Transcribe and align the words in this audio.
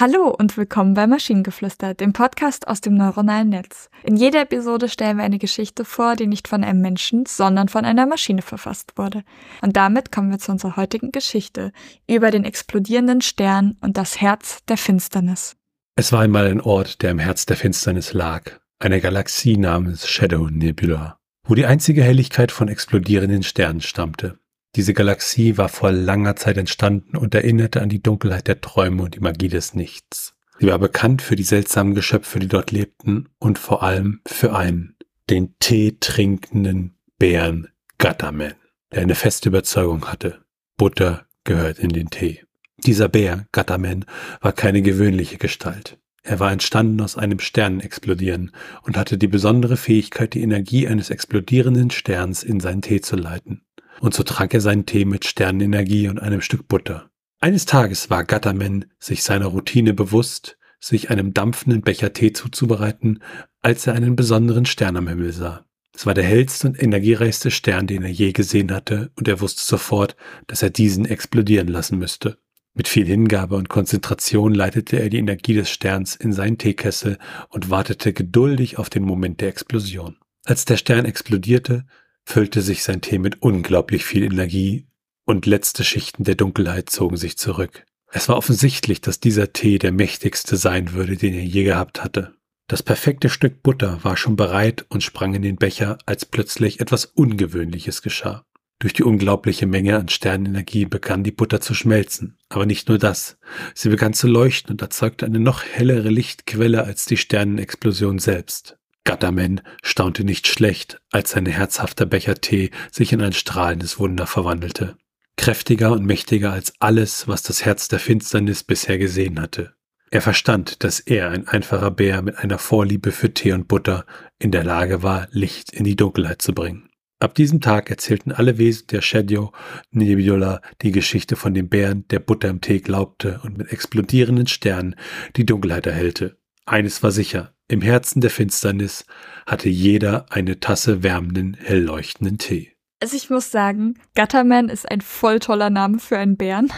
Hallo 0.00 0.28
und 0.28 0.56
willkommen 0.56 0.94
bei 0.94 1.08
Maschinengeflüster, 1.08 1.92
dem 1.92 2.12
Podcast 2.12 2.68
aus 2.68 2.80
dem 2.80 2.94
neuronalen 2.94 3.48
Netz. 3.48 3.90
In 4.04 4.14
jeder 4.14 4.42
Episode 4.42 4.88
stellen 4.88 5.16
wir 5.16 5.24
eine 5.24 5.40
Geschichte 5.40 5.84
vor, 5.84 6.14
die 6.14 6.28
nicht 6.28 6.46
von 6.46 6.62
einem 6.62 6.80
Menschen, 6.80 7.26
sondern 7.26 7.68
von 7.68 7.84
einer 7.84 8.06
Maschine 8.06 8.42
verfasst 8.42 8.92
wurde. 8.94 9.24
Und 9.60 9.76
damit 9.76 10.12
kommen 10.12 10.30
wir 10.30 10.38
zu 10.38 10.52
unserer 10.52 10.76
heutigen 10.76 11.10
Geschichte 11.10 11.72
über 12.08 12.30
den 12.30 12.44
explodierenden 12.44 13.22
Stern 13.22 13.76
und 13.80 13.96
das 13.96 14.20
Herz 14.20 14.60
der 14.68 14.76
Finsternis. 14.76 15.56
Es 15.96 16.12
war 16.12 16.20
einmal 16.20 16.46
ein 16.46 16.60
Ort, 16.60 17.02
der 17.02 17.10
im 17.10 17.18
Herz 17.18 17.44
der 17.46 17.56
Finsternis 17.56 18.12
lag, 18.12 18.52
eine 18.78 19.00
Galaxie 19.00 19.56
namens 19.56 20.06
Shadow 20.06 20.48
Nebula, 20.48 21.18
wo 21.44 21.56
die 21.56 21.66
einzige 21.66 22.04
Helligkeit 22.04 22.52
von 22.52 22.68
explodierenden 22.68 23.42
Sternen 23.42 23.80
stammte. 23.80 24.38
Diese 24.76 24.92
Galaxie 24.92 25.56
war 25.56 25.68
vor 25.68 25.92
langer 25.92 26.36
Zeit 26.36 26.58
entstanden 26.58 27.16
und 27.16 27.34
erinnerte 27.34 27.80
an 27.80 27.88
die 27.88 28.02
Dunkelheit 28.02 28.48
der 28.48 28.60
Träume 28.60 29.02
und 29.02 29.14
die 29.14 29.20
Magie 29.20 29.48
des 29.48 29.74
Nichts. 29.74 30.34
Sie 30.58 30.66
war 30.66 30.78
bekannt 30.78 31.22
für 31.22 31.36
die 31.36 31.44
seltsamen 31.44 31.94
Geschöpfe, 31.94 32.38
die 32.38 32.48
dort 32.48 32.70
lebten 32.70 33.28
und 33.38 33.58
vor 33.58 33.82
allem 33.82 34.20
für 34.26 34.54
einen, 34.54 34.96
den 35.30 35.54
Tee 35.58 35.96
trinkenden 36.00 36.96
Bären 37.18 37.68
Gutterman, 37.98 38.54
der 38.92 39.02
eine 39.02 39.14
feste 39.14 39.48
Überzeugung 39.48 40.06
hatte. 40.06 40.44
Butter 40.76 41.26
gehört 41.44 41.78
in 41.78 41.90
den 41.90 42.10
Tee. 42.10 42.44
Dieser 42.84 43.08
Bär, 43.08 43.46
Gutterman, 43.52 44.04
war 44.40 44.52
keine 44.52 44.82
gewöhnliche 44.82 45.38
Gestalt. 45.38 45.98
Er 46.22 46.40
war 46.40 46.52
entstanden 46.52 47.00
aus 47.00 47.16
einem 47.16 47.38
Sternenexplodieren 47.38 48.52
und 48.82 48.96
hatte 48.96 49.16
die 49.16 49.28
besondere 49.28 49.76
Fähigkeit, 49.76 50.34
die 50.34 50.42
Energie 50.42 50.86
eines 50.86 51.10
explodierenden 51.10 51.90
Sterns 51.90 52.42
in 52.42 52.60
seinen 52.60 52.82
Tee 52.82 53.00
zu 53.00 53.16
leiten 53.16 53.62
und 54.00 54.14
so 54.14 54.22
trank 54.22 54.54
er 54.54 54.60
seinen 54.60 54.86
Tee 54.86 55.04
mit 55.04 55.24
Sternenenergie 55.24 56.08
und 56.08 56.18
einem 56.18 56.40
Stück 56.40 56.68
Butter. 56.68 57.10
Eines 57.40 57.66
Tages 57.66 58.10
war 58.10 58.24
Gatterman 58.24 58.86
sich 58.98 59.22
seiner 59.22 59.46
Routine 59.46 59.94
bewusst, 59.94 60.58
sich 60.80 61.10
einem 61.10 61.34
dampfenden 61.34 61.82
Becher 61.82 62.12
Tee 62.12 62.32
zuzubereiten, 62.32 63.22
als 63.62 63.86
er 63.86 63.94
einen 63.94 64.16
besonderen 64.16 64.66
Stern 64.66 64.96
am 64.96 65.08
Himmel 65.08 65.32
sah. 65.32 65.64
Es 65.94 66.06
war 66.06 66.14
der 66.14 66.24
hellste 66.24 66.68
und 66.68 66.80
energiereichste 66.80 67.50
Stern, 67.50 67.88
den 67.88 68.02
er 68.02 68.10
je 68.10 68.32
gesehen 68.32 68.72
hatte, 68.72 69.10
und 69.16 69.26
er 69.26 69.40
wusste 69.40 69.64
sofort, 69.64 70.16
dass 70.46 70.62
er 70.62 70.70
diesen 70.70 71.04
explodieren 71.06 71.66
lassen 71.68 71.98
müsste. 71.98 72.38
Mit 72.74 72.86
viel 72.86 73.06
Hingabe 73.06 73.56
und 73.56 73.68
Konzentration 73.68 74.54
leitete 74.54 75.00
er 75.00 75.08
die 75.08 75.18
Energie 75.18 75.54
des 75.54 75.70
Sterns 75.70 76.14
in 76.14 76.32
seinen 76.32 76.58
Teekessel 76.58 77.18
und 77.48 77.70
wartete 77.70 78.12
geduldig 78.12 78.78
auf 78.78 78.90
den 78.90 79.02
Moment 79.02 79.40
der 79.40 79.48
Explosion. 79.48 80.16
Als 80.44 80.64
der 80.64 80.76
Stern 80.76 81.04
explodierte, 81.04 81.84
füllte 82.28 82.60
sich 82.60 82.82
sein 82.82 83.00
Tee 83.00 83.18
mit 83.18 83.40
unglaublich 83.40 84.04
viel 84.04 84.22
Energie 84.22 84.86
und 85.24 85.46
letzte 85.46 85.82
Schichten 85.82 86.24
der 86.24 86.34
Dunkelheit 86.34 86.90
zogen 86.90 87.16
sich 87.16 87.38
zurück. 87.38 87.86
Es 88.12 88.28
war 88.28 88.36
offensichtlich, 88.36 89.00
dass 89.00 89.18
dieser 89.18 89.54
Tee 89.54 89.78
der 89.78 89.92
mächtigste 89.92 90.58
sein 90.58 90.92
würde, 90.92 91.16
den 91.16 91.32
er 91.32 91.42
je 91.42 91.64
gehabt 91.64 92.04
hatte. 92.04 92.34
Das 92.68 92.82
perfekte 92.82 93.30
Stück 93.30 93.62
Butter 93.62 94.04
war 94.04 94.18
schon 94.18 94.36
bereit 94.36 94.84
und 94.90 95.02
sprang 95.02 95.34
in 95.34 95.40
den 95.40 95.56
Becher, 95.56 95.96
als 96.04 96.26
plötzlich 96.26 96.80
etwas 96.80 97.06
Ungewöhnliches 97.06 98.02
geschah. 98.02 98.44
Durch 98.78 98.92
die 98.92 99.04
unglaubliche 99.04 99.66
Menge 99.66 99.96
an 99.98 100.08
Sternenenergie 100.08 100.84
begann 100.84 101.24
die 101.24 101.32
Butter 101.32 101.62
zu 101.62 101.72
schmelzen. 101.72 102.36
Aber 102.50 102.66
nicht 102.66 102.88
nur 102.88 102.98
das. 102.98 103.38
Sie 103.74 103.88
begann 103.88 104.12
zu 104.12 104.28
leuchten 104.28 104.72
und 104.72 104.82
erzeugte 104.82 105.24
eine 105.24 105.40
noch 105.40 105.64
hellere 105.64 106.10
Lichtquelle 106.10 106.84
als 106.84 107.06
die 107.06 107.16
Sternenexplosion 107.16 108.18
selbst. 108.18 108.78
Gutterman 109.08 109.62
staunte 109.82 110.22
nicht 110.22 110.46
schlecht, 110.46 111.00
als 111.10 111.30
sein 111.30 111.46
herzhafter 111.46 112.04
Becher 112.04 112.34
Tee 112.36 112.70
sich 112.92 113.12
in 113.12 113.22
ein 113.22 113.32
strahlendes 113.32 113.98
Wunder 113.98 114.26
verwandelte. 114.26 114.96
Kräftiger 115.36 115.92
und 115.92 116.04
mächtiger 116.04 116.52
als 116.52 116.74
alles, 116.78 117.26
was 117.26 117.42
das 117.42 117.64
Herz 117.64 117.88
der 117.88 118.00
Finsternis 118.00 118.64
bisher 118.64 118.98
gesehen 118.98 119.40
hatte. 119.40 119.72
Er 120.10 120.20
verstand, 120.20 120.84
dass 120.84 121.00
er, 121.00 121.30
ein 121.30 121.48
einfacher 121.48 121.90
Bär 121.90 122.20
mit 122.20 122.36
einer 122.36 122.58
Vorliebe 122.58 123.12
für 123.12 123.32
Tee 123.32 123.52
und 123.52 123.66
Butter, 123.66 124.04
in 124.38 124.50
der 124.50 124.64
Lage 124.64 125.02
war, 125.02 125.28
Licht 125.30 125.72
in 125.72 125.84
die 125.84 125.96
Dunkelheit 125.96 126.42
zu 126.42 126.52
bringen. 126.52 126.90
Ab 127.20 127.34
diesem 127.34 127.60
Tag 127.60 127.90
erzählten 127.90 128.30
alle 128.30 128.58
Wesen 128.58 128.86
der 128.88 129.00
Shadow 129.00 129.52
Nebula 129.90 130.60
die 130.82 130.92
Geschichte 130.92 131.34
von 131.34 131.54
dem 131.54 131.68
Bären, 131.68 132.06
der 132.08 132.20
Butter 132.20 132.48
im 132.48 132.60
Tee 132.60 132.80
glaubte 132.80 133.40
und 133.42 133.58
mit 133.58 133.72
explodierenden 133.72 134.46
Sternen 134.46 134.96
die 135.36 135.46
Dunkelheit 135.46 135.86
erhellte. 135.86 136.36
Eines 136.64 137.02
war 137.02 137.10
sicher, 137.10 137.54
im 137.68 137.82
Herzen 137.82 138.20
der 138.20 138.30
Finsternis 138.30 139.04
hatte 139.46 139.68
jeder 139.68 140.26
eine 140.30 140.58
Tasse 140.58 141.02
wärmenden, 141.02 141.54
hellleuchtenden 141.54 142.38
Tee. 142.38 142.72
Also 143.00 143.16
ich 143.16 143.30
muss 143.30 143.50
sagen, 143.50 143.94
Gutterman 144.16 144.68
ist 144.68 144.90
ein 144.90 145.02
voll 145.02 145.38
toller 145.38 145.70
Name 145.70 145.98
für 145.98 146.18
einen 146.18 146.36
Bären. 146.36 146.72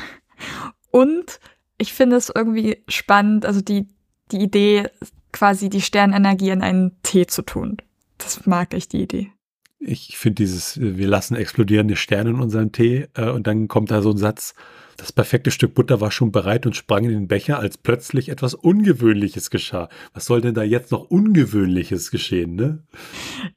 Und 0.91 1.41
ich 1.79 1.95
finde 1.95 2.17
es 2.17 2.31
irgendwie 2.35 2.83
spannend, 2.89 3.47
also 3.47 3.61
die, 3.61 3.87
die 4.33 4.41
Idee, 4.41 4.89
quasi 5.33 5.71
die 5.71 5.81
Sternenergie 5.81 6.51
in 6.51 6.63
einen 6.63 7.01
Tee 7.03 7.27
zu 7.27 7.43
tun. 7.43 7.79
Das 8.19 8.45
mag 8.47 8.75
ich, 8.75 8.89
die 8.89 9.03
Idee. 9.03 9.33
Ich 9.83 10.19
finde 10.19 10.37
dieses, 10.37 10.79
wir 10.79 11.09
lassen 11.09 11.35
explodierende 11.35 11.97
Sterne 11.97 12.31
in 12.31 12.41
unserem 12.41 12.71
Tee 12.71 13.09
äh, 13.15 13.31
und 13.31 13.47
dann 13.47 13.67
kommt 13.67 13.91
da 13.91 14.03
so 14.03 14.11
ein 14.11 14.19
Satz, 14.19 14.55
das 14.99 15.13
perfekte 15.13 15.51
Stück 15.51 15.75
Butter 15.75 16.03
war 16.03 16.11
schon 16.11 16.31
bereit 16.31 16.67
und 16.67 16.77
sprang 16.77 17.05
in 17.05 17.11
den 17.11 17.29
Becher, 17.29 17.59
als 17.59 17.79
plötzlich 17.79 18.29
etwas 18.29 18.53
Ungewöhnliches 18.53 19.49
geschah. 19.49 19.89
Was 20.13 20.27
soll 20.27 20.43
denn 20.43 20.53
da 20.53 20.63
jetzt 20.63 20.93
noch 20.93 21.11
Ungewöhnliches 21.11 22.11
geschehen, 22.11 22.55
ne? 22.55 22.85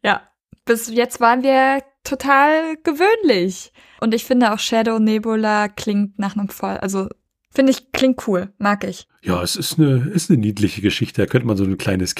Ja, 0.02 0.22
bis 0.64 0.90
jetzt 0.90 1.20
waren 1.20 1.44
wir 1.44 1.84
total 2.06 2.78
gewöhnlich. 2.84 3.74
Und 4.00 4.14
ich 4.14 4.24
finde 4.24 4.54
auch 4.54 4.60
Shadow 4.60 5.00
Nebula 5.00 5.68
klingt 5.68 6.18
nach 6.20 6.38
einem 6.38 6.48
Voll, 6.48 6.78
also 6.78 7.10
finde 7.50 7.72
ich, 7.72 7.92
klingt 7.92 8.26
cool, 8.28 8.54
mag 8.58 8.86
ich. 8.86 9.08
Ja, 9.22 9.44
es 9.44 9.58
ist 9.58 9.78
eine, 9.78 10.10
ist 10.14 10.30
eine 10.30 10.40
niedliche 10.40 10.82
Geschichte. 10.82 11.22
Da 11.22 11.26
könnte 11.26 11.48
man 11.48 11.58
so 11.58 11.66
ein 11.66 11.78
kleines 11.78 12.16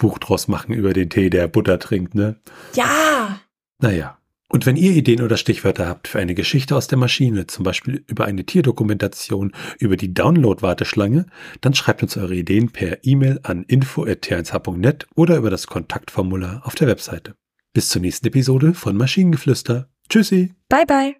Kinderbuch 0.00 0.18
draus 0.18 0.48
machen 0.48 0.72
über 0.72 0.92
den 0.92 1.10
Tee, 1.10 1.30
der 1.30 1.46
Butter 1.46 1.78
trinkt, 1.78 2.14
ne? 2.14 2.36
Ja! 2.74 3.40
Naja. 3.78 4.16
Und 4.48 4.66
wenn 4.66 4.74
ihr 4.74 4.90
Ideen 4.90 5.22
oder 5.22 5.36
Stichwörter 5.36 5.86
habt 5.86 6.08
für 6.08 6.18
eine 6.18 6.34
Geschichte 6.34 6.74
aus 6.74 6.88
der 6.88 6.98
Maschine, 6.98 7.46
zum 7.46 7.62
Beispiel 7.62 8.02
über 8.08 8.24
eine 8.24 8.44
Tierdokumentation, 8.44 9.52
über 9.78 9.96
die 9.96 10.12
Download-Warteschlange, 10.12 11.26
dann 11.60 11.74
schreibt 11.74 12.02
uns 12.02 12.16
eure 12.16 12.34
Ideen 12.34 12.70
per 12.70 13.04
E-Mail 13.04 13.38
an 13.44 13.62
info.t1h.net 13.62 15.06
oder 15.14 15.36
über 15.36 15.50
das 15.50 15.68
Kontaktformular 15.68 16.62
auf 16.64 16.74
der 16.74 16.88
Webseite. 16.88 17.36
Bis 17.72 17.90
zur 17.90 18.02
nächsten 18.02 18.26
Episode 18.26 18.74
von 18.74 18.96
Maschinengeflüster. 18.96 19.88
Tschüssi. 20.08 20.52
Bye 20.68 20.86
bye. 20.86 21.19